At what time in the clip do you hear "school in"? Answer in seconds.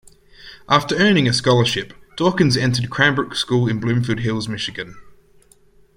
3.35-3.79